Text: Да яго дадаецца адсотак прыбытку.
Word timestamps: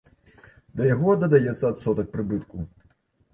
Да 0.79 0.87
яго 0.95 1.11
дадаецца 1.23 1.65
адсотак 1.73 2.07
прыбытку. 2.17 2.57